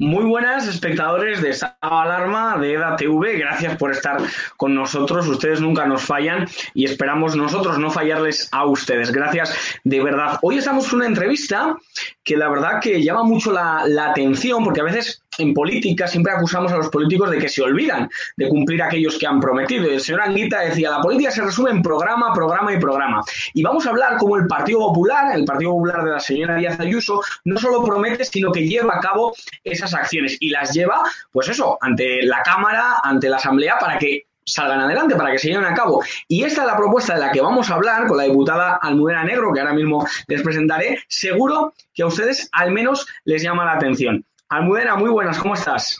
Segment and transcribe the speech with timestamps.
[0.00, 4.16] Muy buenas espectadores de Estado Alarma de EDA TV, gracias por estar
[4.56, 10.02] con nosotros, ustedes nunca nos fallan y esperamos nosotros no fallarles a ustedes, gracias de
[10.02, 10.38] verdad.
[10.40, 11.76] Hoy estamos en una entrevista
[12.24, 16.72] que la verdad que llama mucho la, atención porque a veces en política siempre acusamos
[16.72, 19.86] a los políticos de que se olvidan de cumplir aquellos que han prometido.
[19.86, 23.22] El señor Anguita decía, la política se resume en programa, programa y programa.
[23.54, 26.80] Y vamos a hablar cómo el Partido Popular, el Partido Popular de la señora Díaz
[26.80, 29.34] Ayuso, no solo promete, sino que lleva a cabo
[29.64, 31.02] esas acciones y las lleva,
[31.32, 35.48] pues eso, ante la Cámara, ante la Asamblea, para que salgan adelante, para que se
[35.48, 36.02] lleven a cabo.
[36.28, 39.24] Y esta es la propuesta de la que vamos a hablar con la diputada Almudena
[39.24, 40.98] Negro, que ahora mismo les presentaré.
[41.08, 44.24] Seguro que a ustedes al menos les llama la atención.
[44.48, 45.98] Almudena, muy buenas, ¿cómo estás?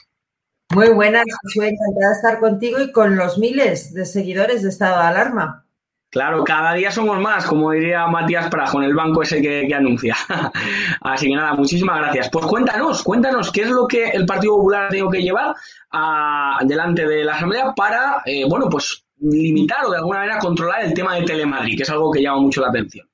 [0.73, 1.25] Muy buenas,
[1.55, 5.65] encantada de estar contigo y con los miles de seguidores de Estado de Alarma.
[6.11, 10.13] Claro, cada día somos más, como diría Matías Prajo en el banco ese que, anuncia.
[11.01, 12.29] Así que nada, muchísimas gracias.
[12.29, 15.55] Pues cuéntanos, cuéntanos qué es lo que el Partido Popular ha tenido que llevar
[15.91, 20.83] a, delante de la Asamblea para, eh, bueno, pues limitar o de alguna manera controlar
[20.83, 23.07] el tema de Telemadrid, que es algo que llama mucho la atención.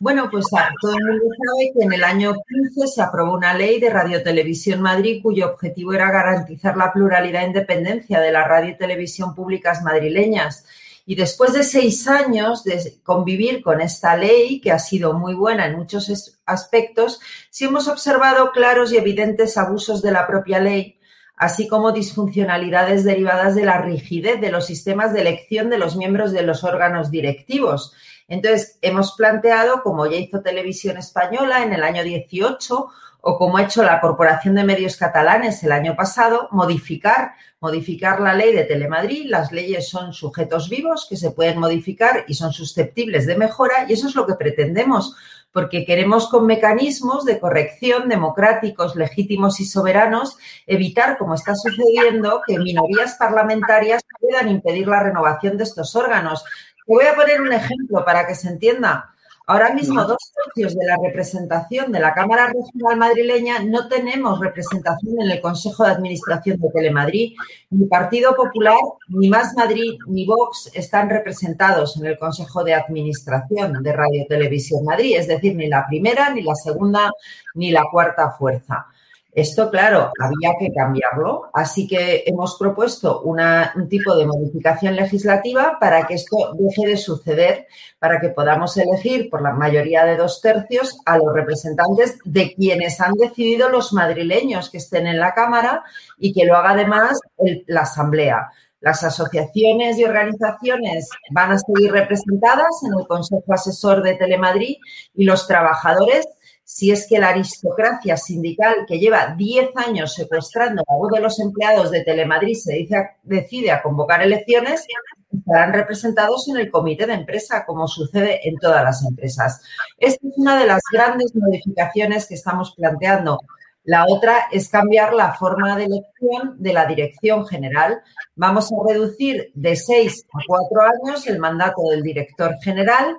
[0.00, 0.46] Bueno, pues
[0.80, 4.20] todo el mundo sabe que en el año 15 se aprobó una ley de Radio
[4.24, 9.36] Televisión Madrid cuyo objetivo era garantizar la pluralidad e independencia de la radio y televisión
[9.36, 10.66] públicas madrileñas.
[11.04, 15.66] Y después de seis años de convivir con esta ley, que ha sido muy buena
[15.66, 17.20] en muchos aspectos,
[17.50, 20.98] sí hemos observado claros y evidentes abusos de la propia ley,
[21.36, 26.30] así como disfuncionalidades derivadas de la rigidez de los sistemas de elección de los miembros
[26.30, 27.94] de los órganos directivos.
[28.28, 32.86] Entonces, hemos planteado, como ya hizo Televisión Española en el año 18
[33.24, 38.34] o como ha hecho la Corporación de Medios Catalanes el año pasado, modificar, modificar la
[38.34, 39.30] ley de Telemadrid.
[39.30, 43.92] Las leyes son sujetos vivos que se pueden modificar y son susceptibles de mejora y
[43.92, 45.14] eso es lo que pretendemos,
[45.52, 50.36] porque queremos con mecanismos de corrección democráticos, legítimos y soberanos
[50.66, 56.42] evitar, como está sucediendo, que minorías parlamentarias puedan impedir la renovación de estos órganos.
[56.42, 59.14] Te voy a poner un ejemplo para que se entienda.
[59.46, 65.20] Ahora mismo, dos tercios de la representación de la Cámara Regional Madrileña no tenemos representación
[65.20, 67.34] en el Consejo de Administración de Telemadrid.
[67.70, 68.78] Ni Partido Popular,
[69.08, 74.84] ni Más Madrid, ni Vox están representados en el Consejo de Administración de Radio Televisión
[74.84, 77.10] Madrid, es decir, ni la primera, ni la segunda,
[77.54, 78.86] ni la cuarta fuerza.
[79.34, 83.40] Esto, claro, había que cambiarlo, así que hemos propuesto un
[83.88, 87.66] tipo de modificación legislativa para que esto deje de suceder,
[87.98, 93.00] para que podamos elegir por la mayoría de dos tercios a los representantes de quienes
[93.00, 95.82] han decidido los madrileños que estén en la Cámara
[96.18, 97.18] y que lo haga además
[97.66, 98.50] la Asamblea.
[98.80, 104.76] Las asociaciones y organizaciones van a seguir representadas en el Consejo Asesor de Telemadrid
[105.14, 106.26] y los trabajadores
[106.74, 111.38] si es que la aristocracia sindical que lleva 10 años secuestrando la voz de los
[111.38, 114.86] empleados de Telemadrid se dice, decide a convocar elecciones,
[115.30, 119.60] estarán representados en el comité de empresa, como sucede en todas las empresas.
[119.98, 123.38] Esta es una de las grandes modificaciones que estamos planteando.
[123.84, 128.00] La otra es cambiar la forma de elección de la dirección general.
[128.34, 133.18] Vamos a reducir de seis a cuatro años el mandato del director general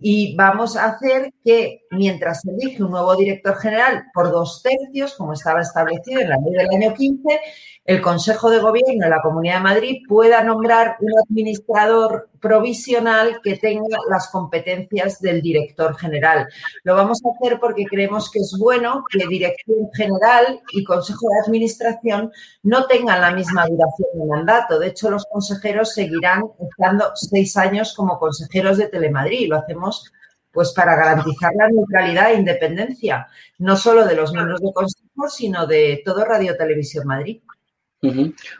[0.00, 5.14] y vamos a hacer que mientras se elige un nuevo director general por dos tercios,
[5.14, 7.40] como estaba establecido en la ley del año 15,
[7.88, 13.56] el Consejo de Gobierno de la Comunidad de Madrid pueda nombrar un administrador provisional que
[13.56, 16.46] tenga las competencias del director general.
[16.84, 21.40] Lo vamos a hacer porque creemos que es bueno que dirección general y Consejo de
[21.46, 22.30] Administración
[22.62, 24.78] no tengan la misma duración de mandato.
[24.78, 29.48] De hecho, los consejeros seguirán estando seis años como consejeros de Telemadrid.
[29.48, 30.12] Lo hacemos
[30.52, 35.66] pues para garantizar la neutralidad e independencia, no solo de los miembros del Consejo, sino
[35.66, 37.40] de todo Radio Televisión Madrid.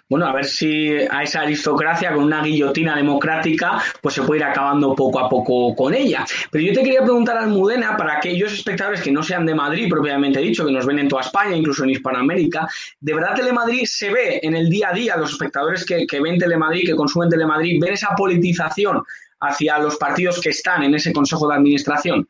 [0.09, 4.45] Bueno, a ver si a esa aristocracia con una guillotina democrática pues se puede ir
[4.45, 6.27] acabando poco a poco con ella.
[6.51, 10.41] Pero yo te quería preguntar, Almudena, para aquellos espectadores que no sean de Madrid propiamente
[10.41, 12.67] dicho, que nos ven en toda España, incluso en Hispanoamérica,
[13.01, 16.39] ¿de verdad Telemadrid se ve en el día a día, los espectadores que, que ven
[16.39, 19.03] Telemadrid, que consumen Telemadrid, ven esa politización
[19.41, 22.29] hacia los partidos que están en ese Consejo de Administración?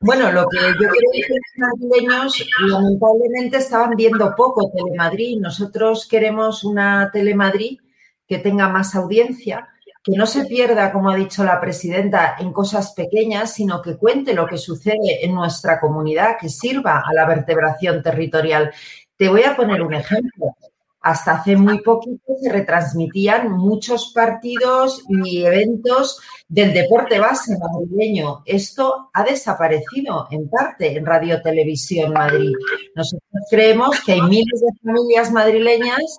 [0.00, 5.40] Bueno, lo que yo creo es que los madrileños lamentablemente estaban viendo poco Telemadrid.
[5.40, 7.80] Nosotros queremos una Telemadrid
[8.26, 9.68] que tenga más audiencia,
[10.02, 14.34] que no se pierda, como ha dicho la presidenta, en cosas pequeñas, sino que cuente
[14.34, 18.72] lo que sucede en nuestra comunidad, que sirva a la vertebración territorial.
[19.16, 20.56] Te voy a poner un ejemplo.
[21.06, 28.42] Hasta hace muy poquito se retransmitían muchos partidos y eventos del deporte base madrileño.
[28.44, 32.50] Esto ha desaparecido en parte en Radio Televisión Madrid.
[32.96, 36.18] Nosotros creemos que hay miles de familias madrileñas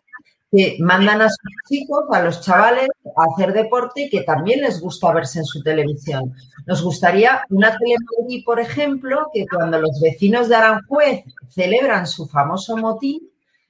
[0.50, 4.80] que mandan a sus chicos, a los chavales, a hacer deporte y que también les
[4.80, 6.33] gusta verse en su televisión.
[6.66, 12.78] Nos gustaría una Telemadrid, por ejemplo, que cuando los vecinos de Aranjuez celebran su famoso
[12.78, 13.19] motín,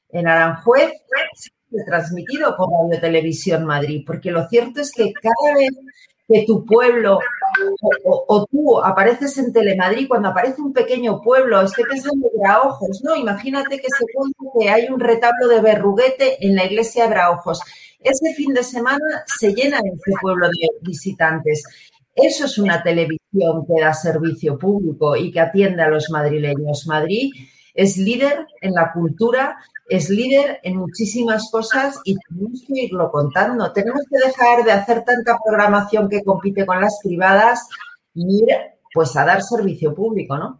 [0.09, 0.93] en Aranjuez
[1.85, 5.71] transmitido por Radio Televisión Madrid, porque lo cierto es que cada vez
[6.27, 7.19] que tu pueblo
[8.03, 13.01] o, o, tú apareces en Telemadrid, cuando aparece un pequeño pueblo, estoy pensando en Braojos,
[13.03, 13.15] ¿no?
[13.15, 17.61] Imagínate que se cuenta que hay un retablo de Berruguete en la iglesia de Braojos.
[17.99, 21.63] Ese fin de semana se llena ese pueblo de visitantes.
[22.13, 26.85] Eso es una televisión que da servicio público y que atiende a los madrileños.
[26.87, 27.31] Madrid
[27.77, 29.55] es líder en la cultura,
[29.87, 33.71] es líder en muchísimas cosas y tenemos que irlo contando.
[33.71, 37.69] Tenemos que dejar de hacer tanta programación que compite con las privadas
[38.15, 38.49] y ir
[38.93, 40.59] pues a dar servicio público, ¿no?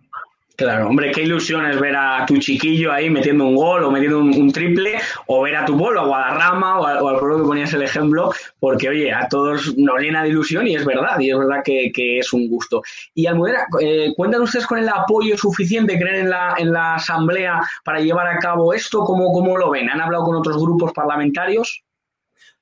[0.58, 4.18] Claro, hombre, qué ilusión es ver a tu chiquillo ahí metiendo un gol o metiendo
[4.18, 7.44] un, triple, o ver a tu pueblo, a Guadarrama, o, a, o al pueblo que
[7.44, 11.30] ponías el ejemplo, porque oye, a todos nos llena de ilusión y es verdad, y
[11.30, 12.82] es verdad que, que es un gusto.
[13.14, 17.62] Y Almudena, eh, ¿cuentan ustedes con el apoyo suficiente, creen en la, en la Asamblea
[17.84, 19.02] para llevar a cabo esto?
[19.02, 19.88] ¿Cómo, ¿Cómo lo ven?
[19.92, 21.84] ¿Han hablado con otros grupos parlamentarios?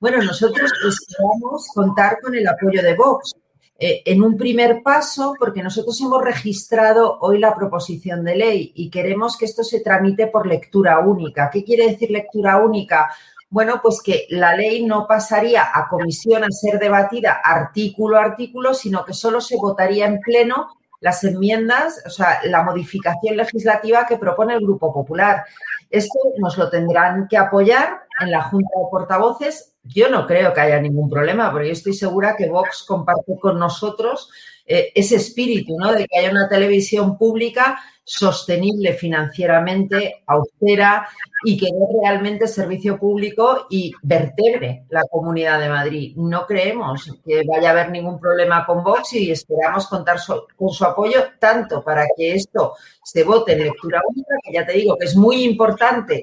[0.01, 3.31] Bueno, nosotros esperamos contar con el apoyo de Vox,
[3.77, 8.89] eh, en un primer paso, porque nosotros hemos registrado hoy la proposición de ley y
[8.89, 11.50] queremos que esto se tramite por lectura única.
[11.51, 13.12] ¿Qué quiere decir lectura única?
[13.50, 18.74] Bueno, pues que la ley no pasaría a comisión a ser debatida artículo a artículo,
[18.74, 20.70] sino que solo se votaría en pleno
[21.01, 25.44] las enmiendas, o sea, la modificación legislativa que propone el Grupo Popular.
[25.89, 30.62] Esto nos lo tendrán que apoyar en la Junta de Portavoces yo no creo que
[30.62, 34.30] haya ningún problema, porque yo estoy segura que Vox comparte con nosotros
[34.65, 35.94] eh, ese espíritu, ¿no?
[35.94, 41.08] De que haya una televisión pública sostenible financieramente, austera
[41.44, 46.15] y que dé realmente servicio público y vertebre la Comunidad de Madrid.
[46.15, 50.18] No creemos que vaya a haber ningún problema con Vox y esperamos contar
[50.56, 52.74] con su apoyo tanto para que esto
[53.04, 56.22] se vote en lectura única, que ya te digo que es muy importante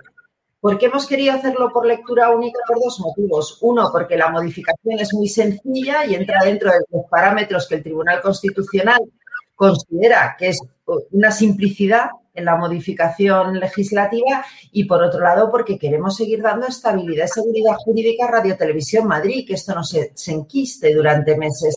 [0.63, 2.61] ¿Por qué hemos querido hacerlo por lectura única?
[2.69, 3.59] Por dos motivos.
[3.63, 7.83] Uno, porque la modificación es muy sencilla y entra dentro de los parámetros que el
[7.83, 9.01] Tribunal Constitucional
[9.57, 10.61] considera que es
[11.11, 17.25] una simplicidad en la modificación legislativa y por otro lado porque queremos seguir dando estabilidad
[17.25, 21.75] y seguridad jurídica a Radio Televisión Madrid, que esto no se, enquiste durante meses.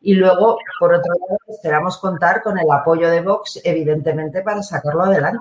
[0.00, 5.02] Y luego, por otro lado, esperamos contar con el apoyo de Vox, evidentemente, para sacarlo
[5.02, 5.40] adelante.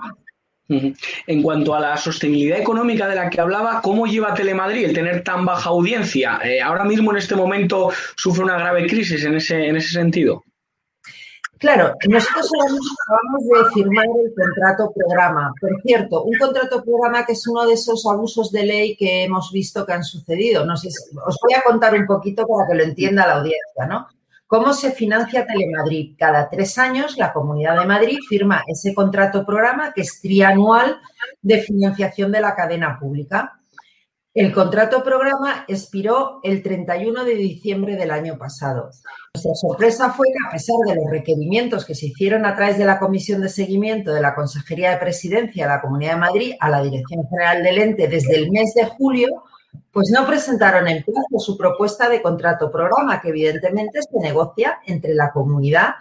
[0.69, 5.24] En cuanto a la sostenibilidad económica de la que hablaba, ¿cómo lleva Telemadrid el tener
[5.24, 6.39] tan baja audiencia?
[6.43, 10.43] Eh, ahora mismo en este momento sufre una grave crisis en ese, en ese sentido.
[11.59, 15.53] Claro, nosotros acabamos de firmar el contrato programa.
[15.59, 19.51] Por cierto, un contrato programa que es uno de esos abusos de ley que hemos
[19.51, 20.65] visto que han sucedido.
[20.65, 24.07] No sé, os voy a contar un poquito para que lo entienda la audiencia, ¿no?
[24.48, 26.16] ¿Cómo se financia Telemadrid?
[26.18, 31.01] Cada tres años la Comunidad de Madrid firma ese contrato programa que es trianual
[31.42, 33.60] de financiación de la cadena pública.
[34.34, 38.89] El contrato programa expiró el 31 de diciembre del año pasado.
[39.34, 42.86] Nuestra sorpresa fue que a pesar de los requerimientos que se hicieron a través de
[42.86, 46.70] la Comisión de Seguimiento de la Consejería de Presidencia de la Comunidad de Madrid a
[46.70, 49.44] la Dirección General del Ente desde el mes de julio,
[49.91, 55.13] pues no presentaron en plazo su propuesta de contrato programa, que evidentemente se negocia entre
[55.13, 55.95] la comunidad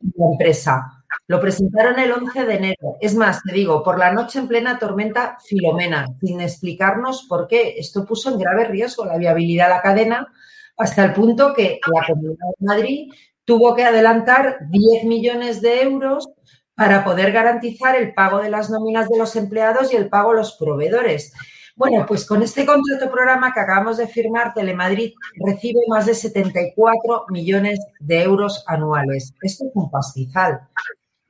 [0.00, 1.04] y la empresa.
[1.26, 2.96] Lo presentaron el 11 de enero.
[3.00, 7.74] Es más, te digo, por la noche en plena tormenta Filomena, sin explicarnos por qué.
[7.78, 10.28] Esto puso en grave riesgo la viabilidad de la cadena
[10.76, 13.12] hasta el punto que la Comunidad de Madrid
[13.44, 16.28] tuvo que adelantar 10 millones de euros
[16.74, 20.34] para poder garantizar el pago de las nóminas de los empleados y el pago a
[20.34, 21.32] los proveedores.
[21.76, 25.12] Bueno, pues con este contrato programa que acabamos de firmar, Telemadrid
[25.44, 29.34] recibe más de 74 millones de euros anuales.
[29.42, 30.60] Esto es un pastizal.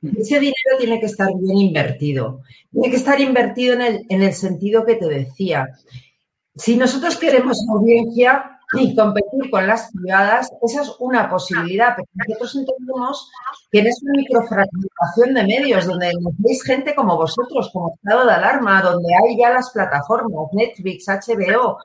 [0.03, 2.41] Ese dinero tiene que estar bien invertido.
[2.71, 5.67] Tiene que estar invertido en el, en el sentido que te decía.
[6.55, 12.55] Si nosotros queremos audiencia, y competir con las privadas, esa es una posibilidad, pero nosotros
[12.55, 13.31] entendemos
[13.71, 18.81] que en esta microfragmentación de medios, donde veis gente como vosotros, como estado de alarma,
[18.81, 21.77] donde hay ya las plataformas, Netflix, HBO,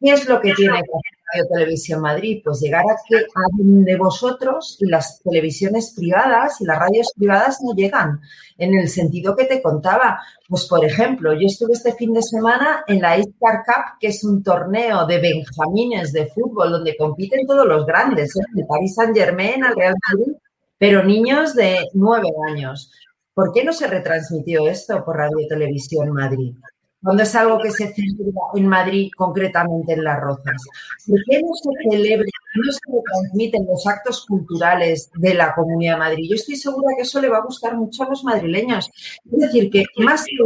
[0.00, 2.40] ¿qué es lo que tiene que hacer Radio Televisión Madrid?
[2.44, 7.58] Pues llegar a que a donde vosotros y las televisiones privadas y las radios privadas
[7.62, 8.20] no llegan,
[8.56, 10.20] en el sentido que te contaba.
[10.48, 14.24] Pues, por ejemplo, yo estuve este fin de semana en la Iscar Cup, que es
[14.24, 18.42] un torneo de benjamines de fútbol, donde compiten todos los grandes, ¿eh?
[18.56, 20.34] el Paris Saint Germain, el Real Madrid,
[20.78, 22.90] pero niños de nueve años.
[23.34, 26.54] ¿Por qué no se retransmitió esto por Radio Televisión Madrid?
[27.02, 30.62] Cuando es algo que se celebra en Madrid, concretamente en Las Rozas?
[31.06, 35.98] ¿Por qué no se celebra, no se transmiten los actos culturales de la Comunidad de
[35.98, 36.26] Madrid?
[36.28, 38.90] Yo estoy segura que eso le va a gustar mucho a los madrileños.
[39.30, 40.36] Es decir, que más que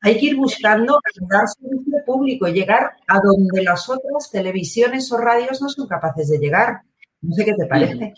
[0.00, 0.98] hay que ir buscando
[1.30, 6.38] dar servicio público llegar a donde las otras televisiones o radios no son capaces de
[6.38, 6.82] llegar.
[7.22, 8.12] No sé qué te parece.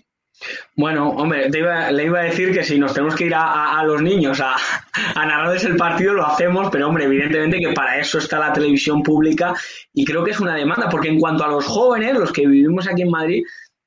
[0.74, 4.40] Bueno, hombre, le iba a decir que si nos tenemos que ir a, los niños
[4.40, 4.54] a,
[5.14, 9.02] a, narrarles el partido, lo hacemos, pero hombre, evidentemente que para eso está la televisión
[9.02, 9.54] pública
[9.94, 12.86] y creo que es una demanda, porque en cuanto a los jóvenes, los que vivimos
[12.86, 13.44] aquí en Madrid,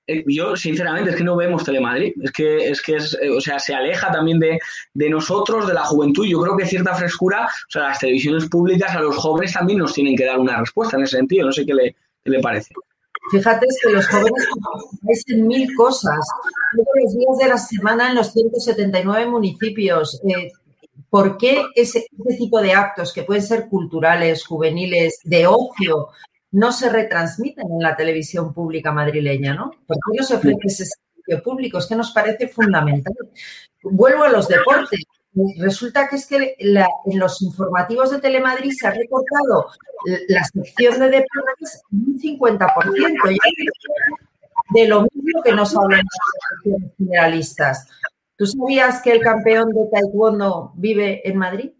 [0.09, 3.39] eh, yo sinceramente es que no vemos Telemadrid, es que es que es, eh, o
[3.39, 4.57] sea, se aleja también de,
[4.95, 6.25] de, nosotros, de la juventud.
[6.27, 9.93] Yo creo que cierta frescura, o sea, las televisiones públicas a los jóvenes también nos
[9.93, 11.45] tienen que dar una respuesta en ese sentido.
[11.45, 12.73] No sé qué le, qué le parece.
[13.31, 14.47] Fíjate que los jóvenes
[15.11, 16.19] hacen mil cosas,
[16.75, 20.19] todos los días de la semana en los 179 municipios.
[20.23, 20.51] Eh,
[21.09, 22.05] ¿Por qué ese,
[22.37, 26.09] tipo de actos que pueden ser culturales, juveniles, de ocio,
[26.51, 29.53] no se retransmiten en la televisión pública madrileña?
[29.53, 29.71] ¿no?
[29.85, 31.77] ¿Por qué no se ofrece ese servicio público?
[31.79, 33.13] Es que nos parece fundamental.
[33.83, 35.03] Vuelvo a los deportes
[35.57, 39.67] resulta que es que en los informativos de Telemadrid se ha recortado
[40.27, 43.37] la sección de deportes un 50%.
[44.71, 46.05] De lo mismo que nos hablan
[46.65, 47.87] las generalistas.
[48.35, 51.71] ¿Tú sabías que el campeón de taekwondo vive en Madrid?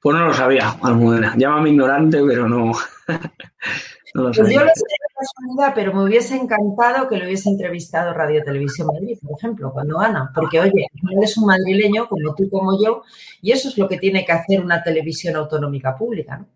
[0.00, 1.34] Pues no lo sabía, Almudena.
[1.36, 2.72] Llámame ignorante, pero no.
[3.06, 8.42] pues yo lo sé de casualidad, pero me hubiese encantado que lo hubiese entrevistado Radio
[8.42, 10.30] Televisión Madrid, por ejemplo, cuando gana.
[10.34, 13.02] Porque, oye, él es un madrileño como tú, como yo,
[13.40, 16.46] y eso es lo que tiene que hacer una televisión autonómica pública, ¿no?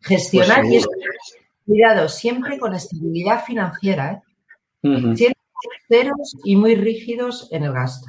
[0.00, 0.86] Gestionar pues
[1.66, 4.22] cuidado, siempre con estabilidad financiera,
[4.82, 5.16] ¿eh?
[5.16, 5.42] siempre
[5.88, 8.06] ceros y muy rígidos en el gasto.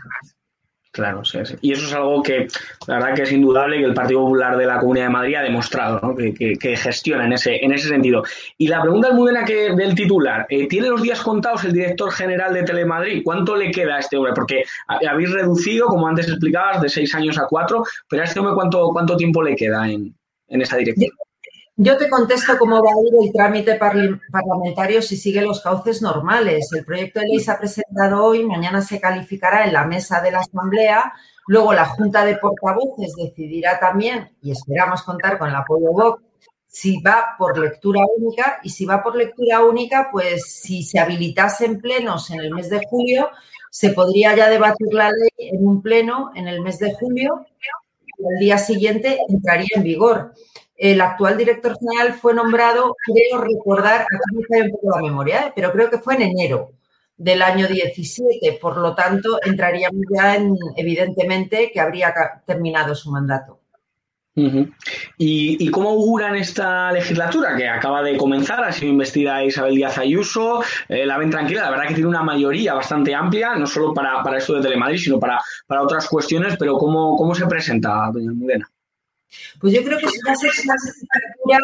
[0.92, 1.56] Claro, sí, sí.
[1.62, 2.48] Y eso es algo que
[2.88, 5.44] la verdad que es indudable que el Partido Popular de la Comunidad de Madrid ha
[5.44, 6.16] demostrado, ¿no?
[6.16, 8.24] que, gestiona en ese, en ese sentido.
[8.58, 12.56] Y la pregunta Almudena que del titular, eh, ¿tiene los días contados el director general
[12.56, 13.22] de Telemadrid?
[13.24, 14.34] ¿Cuánto le queda a este hombre?
[14.34, 18.56] Porque habéis reducido, como antes explicabas, de seis años a cuatro, pero a este hombre
[18.56, 20.16] ¿cuánto, cuánto tiempo le queda en,
[20.48, 21.12] en esa dirección?
[21.82, 26.68] Yo te contesto cómo va a ir el trámite parlamentario si sigue los cauces normales.
[26.74, 30.30] El proyecto de ley se ha presentado hoy, mañana se calificará en la mesa de
[30.30, 31.14] la Asamblea,
[31.48, 36.22] luego la Junta de Portavoces decidirá también, y esperamos contar con el apoyo Vox,
[36.68, 41.80] si va por lectura única y si va por lectura única, pues si se habilitasen
[41.80, 43.30] plenos en el mes de julio,
[43.72, 47.46] se podría ya debatir la ley en un pleno en el mes de julio
[48.28, 50.34] al día siguiente entraría en vigor
[50.80, 55.48] el actual director general fue nombrado, creo recordar, aquí me cae un poco la memoria,
[55.48, 55.54] ¿eh?
[55.54, 56.72] pero creo que fue en enero
[57.18, 62.14] del año 17, por lo tanto entraríamos ya en, evidentemente, que habría
[62.46, 63.59] terminado su mandato.
[65.18, 68.64] ¿Y, cómo auguran esta legislatura que acaba de comenzar?
[68.64, 72.24] Ha sido investida Isabel Díaz Ayuso, eh, la ven tranquila, la verdad que tiene una
[72.24, 76.78] mayoría bastante amplia, no solo para, esto de Telemadrid, sino para, para otras cuestiones, pero
[76.78, 78.70] ¿cómo, cómo se presenta, doña Mudena?
[79.60, 81.60] Pues yo creo que es una legislatura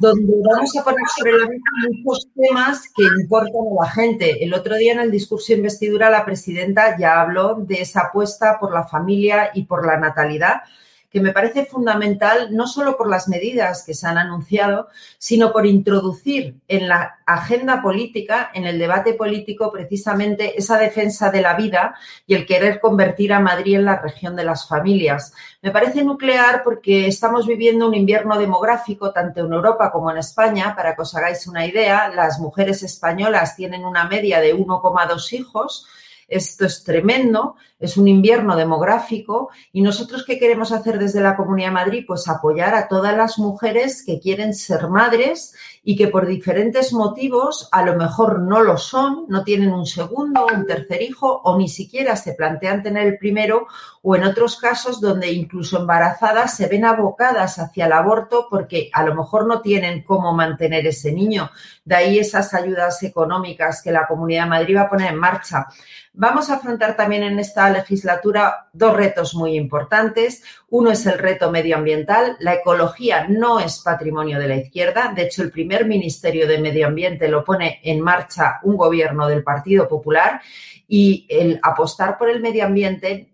[0.00, 1.62] donde vamos a poner sobre la mesa
[2.04, 4.44] muchos temas que importan a la gente.
[4.44, 8.58] El otro día en el discurso de investidura la presidenta ya habló de esa apuesta
[8.60, 10.62] por la familia y por la natalidad
[11.10, 14.88] que me parece fundamental no solo por las medidas que se han anunciado,
[15.18, 21.42] sino por introducir en la agenda política, en el debate político, precisamente esa defensa de
[21.42, 25.32] la vida y el querer convertir a Madrid en la región de las familias.
[25.62, 30.74] Me parece nuclear porque estamos viviendo un invierno demográfico tanto en Europa como en España.
[30.76, 35.88] Para que os hagáis una idea, las mujeres españolas tienen una media de 1,2 hijos
[36.30, 41.68] esto es tremendo, es un invierno demográfico y nosotros qué queremos hacer desde la Comunidad
[41.68, 42.04] de Madrid?
[42.06, 47.68] Pues apoyar a todas las mujeres que quieren ser madres y que por diferentes motivos
[47.72, 51.68] a lo mejor no lo son, no tienen un segundo, un tercer hijo o ni
[51.68, 53.66] siquiera se plantean tener el primero
[54.02, 59.04] o en otros casos donde incluso embarazadas se ven abocadas hacia el aborto porque a
[59.04, 61.50] lo mejor no tienen cómo mantener ese niño.
[61.84, 65.66] De ahí esas ayudas económicas que la Comunidad de Madrid va a poner en marcha.
[66.12, 70.42] Vamos a afrontar también en esta legislatura dos retos muy importantes.
[70.70, 72.36] Uno es el reto medioambiental.
[72.38, 75.12] La ecología no es patrimonio de la izquierda.
[75.14, 79.42] De hecho, el primer Ministerio de Medio Ambiente lo pone en marcha un gobierno del
[79.42, 80.40] Partido Popular
[80.86, 83.29] y el apostar por el medio ambiente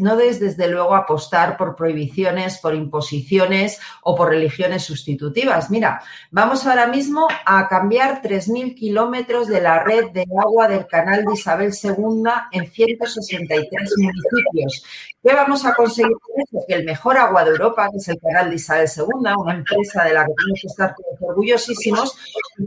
[0.00, 5.70] no es desde luego apostar por prohibiciones, por imposiciones o por religiones sustitutivas.
[5.70, 11.24] Mira, vamos ahora mismo a cambiar 3.000 kilómetros de la red de agua del canal
[11.24, 14.84] de Isabel II en 163 municipios.
[15.22, 16.64] ¿Qué vamos a conseguir con eso?
[16.66, 19.04] Que el mejor agua de Europa, que es el canal de Isabel II,
[19.36, 22.16] una empresa de la que tenemos que estar orgullosísimos,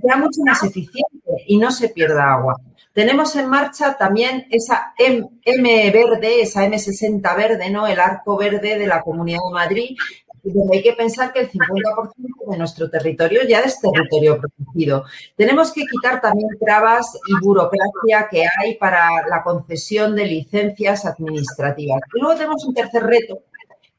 [0.02, 2.56] sea mucho más eficiente y no se pierda agua.
[2.94, 7.88] Tenemos en marcha también esa M, verde, esa M60 verde, ¿no?
[7.88, 9.96] El arco verde de la Comunidad de Madrid,
[10.44, 15.06] donde hay que pensar que el 50% de nuestro territorio ya es territorio protegido.
[15.36, 22.02] Tenemos que quitar también trabas y burocracia que hay para la concesión de licencias administrativas.
[22.14, 23.40] Y luego tenemos un tercer reto,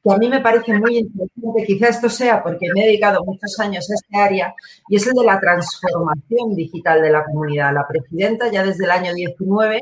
[0.02, 3.58] que a mí me parece muy interesante, quizá esto sea porque me he dedicado muchos
[3.60, 4.54] años a este área,
[4.88, 7.72] y es el de la transformación digital de la comunidad.
[7.72, 9.80] La presidenta ya desde el año 19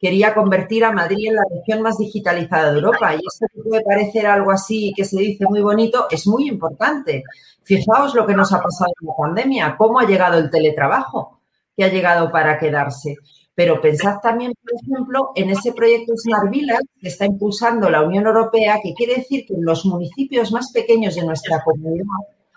[0.00, 3.14] quería convertir a Madrid en la región más digitalizada de Europa.
[3.14, 7.22] Y esto que puede parecer algo así que se dice muy bonito, es muy importante.
[7.62, 11.40] Fijaos lo que nos ha pasado en la pandemia, cómo ha llegado el teletrabajo,
[11.76, 13.16] que ha llegado para quedarse.
[13.60, 18.24] Pero pensad también, por ejemplo, en ese proyecto Smart Village que está impulsando la Unión
[18.26, 22.06] Europea, que quiere decir que en los municipios más pequeños de nuestra comunidad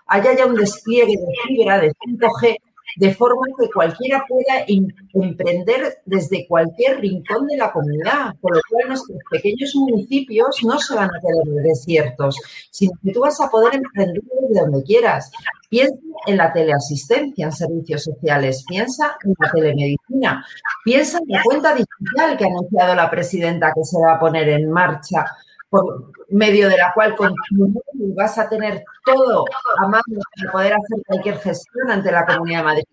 [0.06, 2.56] haya ya un despliegue de fibra de 5G
[2.96, 4.64] de forma que cualquiera pueda
[5.12, 10.94] emprender desde cualquier rincón de la comunidad, por lo cual nuestros pequeños municipios no se
[10.94, 12.36] van a quedar desiertos,
[12.70, 15.30] sino que tú vas a poder emprender desde donde quieras.
[15.68, 20.46] Piensa en la teleasistencia en servicios sociales, piensa en la telemedicina,
[20.84, 24.48] piensa en la cuenta digital que ha anunciado la presidenta que se va a poner
[24.48, 25.24] en marcha
[25.74, 27.16] por medio de la cual
[28.14, 29.44] vas a tener todo
[29.78, 32.84] a mano para poder hacer cualquier gestión ante la Comunidad de Madrid.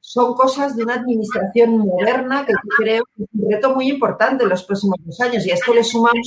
[0.00, 4.48] Son cosas de una administración moderna que creo que es un reto muy importante en
[4.48, 6.26] los próximos dos años y a esto le sumamos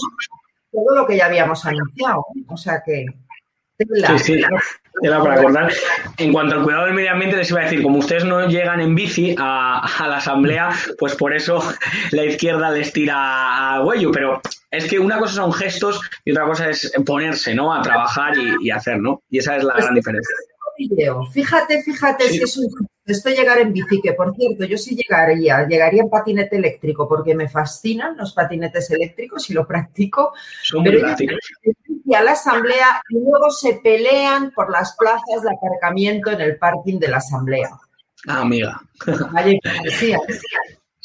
[0.72, 2.24] todo lo que ya habíamos anunciado.
[2.50, 3.08] O sea que...
[3.80, 4.42] Sí, sí.
[5.02, 5.72] Era para acordar.
[6.18, 8.80] En cuanto al cuidado del medio ambiente, les iba a decir, como ustedes no llegan
[8.80, 11.62] en bici a, a la asamblea, pues por eso
[12.12, 16.46] la izquierda les tira a huello, pero es que una cosa son gestos y otra
[16.46, 17.74] cosa es ponerse, ¿no?
[17.74, 19.22] A trabajar y, y hacer, ¿no?
[19.30, 20.36] Y esa es la gran diferencia.
[20.78, 21.26] Video.
[21.26, 22.38] Fíjate, fíjate Sí.
[22.38, 26.10] si es un esto llegar en bici, que por cierto, yo sí llegaría, llegaría en
[26.10, 30.34] patinete eléctrico porque me fascinan los patinetes eléctricos y lo practico.
[30.64, 31.16] Son Pero.
[32.08, 36.58] Y a la asamblea y luego se pelean por las plazas de aparcamiento en el
[36.58, 37.70] parking de la asamblea.
[38.28, 38.82] Ah, amiga.
[39.32, 40.20] Vaya hipocresía.
[40.28, 40.48] Sí, sí,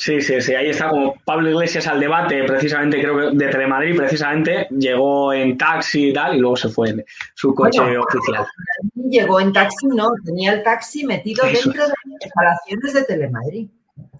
[0.00, 5.32] sí, ahí está como Pablo Iglesias al debate, precisamente creo que de Telemadrid, precisamente, llegó
[5.32, 8.02] en taxi y tal, y luego se fue en su coche Bueno.
[8.02, 8.46] oficial.
[8.94, 13.68] Llegó en taxi, no, tenía el taxi metido Eso dentro de las instalaciones de Telemadrid,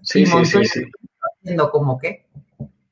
[0.03, 0.83] Sí, Y sí, sí, sí.
[1.39, 2.25] haciendo como que.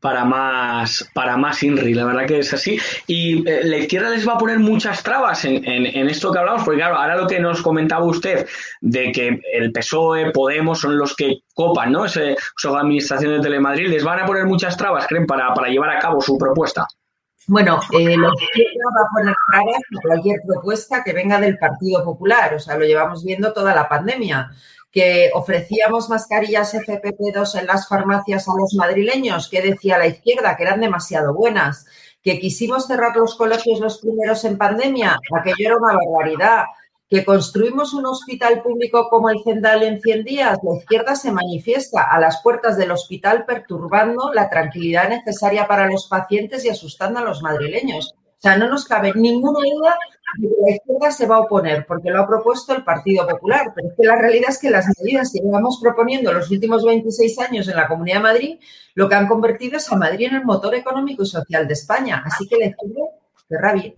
[0.02, 2.80] Para más, para más INRI, la verdad que es así.
[3.06, 6.40] Y eh, la izquierda les va a poner muchas trabas en, en- en esto que
[6.40, 8.48] hablamos, porque claro, ahora lo que nos comentaba usted
[8.80, 12.06] de que el PSOE, Podemos son los que copan, ¿no?
[12.06, 15.90] Ese, esa administración de Telemadrid, les van a poner muchas trabas, creen, para, para llevar
[15.90, 16.88] a cabo su propuesta.
[17.48, 22.06] Bueno, eh, la izquierda va a poner trabas a cualquier propuesta que venga del Partido
[22.06, 22.54] Popular.
[22.54, 24.52] O sea, lo llevamos viendo toda la pandemia.
[24.92, 30.64] Que ofrecíamos mascarillas FFP2 en las farmacias a los madrileños, que decía la izquierda, que
[30.64, 31.86] eran demasiado buenas.
[32.24, 36.66] Que quisimos cerrar los colegios los primeros en pandemia, aquello era una barbaridad.
[37.10, 42.04] Que construimos un hospital público como el Zendal en 100 días, la izquierda se manifiesta
[42.04, 47.24] a las puertas del hospital perturbando la tranquilidad necesaria para los pacientes y asustando a
[47.24, 48.16] los madrileños.
[48.40, 49.98] O sea, no nos cabe ninguna duda
[50.38, 53.74] de que la izquierda se va a oponer, porque lo ha propuesto el Partido Popular.
[53.76, 57.38] Pero es que la realidad es que las medidas que llevamos proponiendo los últimos 26
[57.40, 58.60] años en la Comunidad de Madrid,
[58.96, 62.24] lo que han convertido es a Madrid en el motor económico y social de España.
[62.26, 63.02] Así que la izquierda,
[63.50, 63.94] qué rabia.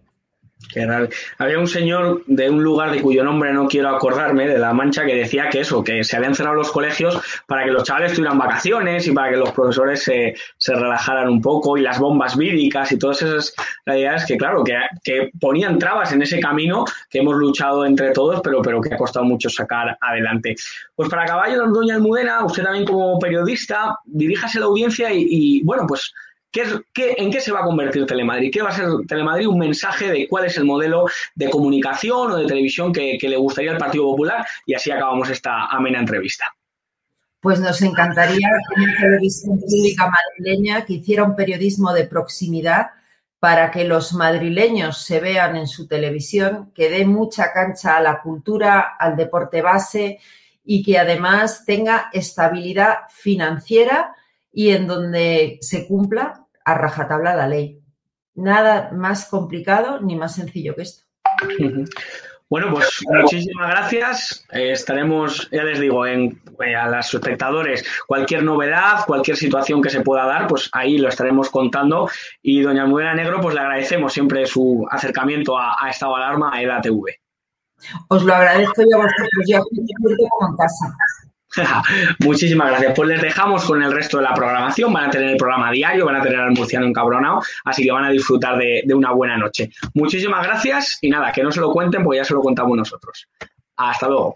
[0.69, 1.09] Qué raro.
[1.37, 5.05] Había un señor de un lugar de cuyo nombre no quiero acordarme, de La Mancha,
[5.05, 8.37] que decía que eso, que se habían cerrado los colegios para que los chavales tuvieran
[8.37, 12.91] vacaciones y para que los profesores se, se relajaran un poco y las bombas víricas
[12.91, 13.53] y todas esas
[13.85, 18.41] realidades que, claro, que, que ponían trabas en ese camino que hemos luchado entre todos,
[18.41, 20.55] pero, pero que ha costado mucho sacar adelante.
[20.95, 25.85] Pues para acabar, doña Almudena, usted también como periodista, diríjase a la audiencia y bueno,
[25.87, 26.13] pues
[26.51, 28.51] ¿Qué qué, ¿En qué se va a convertir Telemadrid?
[28.51, 29.47] ¿Qué va a ser Telemadrid?
[29.47, 33.37] Un mensaje de cuál es el modelo de comunicación o de televisión que, que le
[33.37, 36.45] gustaría al Partido Popular y así acabamos esta amena entrevista.
[37.39, 42.91] Pues nos encantaría una televisión pública madrileña que hiciera un periodismo de proximidad
[43.39, 48.21] para que los madrileños se vean en su televisión, que dé mucha cancha a la
[48.21, 50.19] cultura, al deporte base
[50.63, 54.15] y que además tenga estabilidad financiera
[54.51, 57.79] y en donde se cumpla a rajatabla la ley.
[58.35, 61.05] Nada más complicado ni más sencillo que esto.
[62.51, 64.45] Bueno, pues muchísimas gracias.
[64.51, 69.89] Eh, estaremos, ya les digo, en, eh, a los espectadores, cualquier novedad, cualquier situación que
[69.89, 72.09] se pueda dar, pues ahí lo estaremos contando.
[72.41, 76.51] Y doña Almudena Negro, pues le agradecemos siempre su acercamiento a, a Estado de Alarma,
[76.53, 77.05] a EDATV.
[78.09, 80.95] Os lo agradezco yo a vosotros, yo aquí me como en casa.
[82.19, 82.93] Muchísimas gracias.
[82.95, 84.93] Pues les dejamos con el resto de la programación.
[84.93, 88.05] Van a tener el programa diario, van a tener al murciano encabronado, así que van
[88.05, 89.69] a disfrutar de, una buena noche.
[89.93, 93.27] Muchísimas gracias y nada, que no se lo cuenten porque ya se lo contamos nosotros.
[93.75, 94.35] Hasta luego.